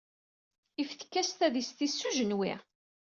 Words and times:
Yeftek-as 0.79 1.29
tadist-is 1.31 1.93
s 1.99 2.01
ujenwi. 2.07 2.53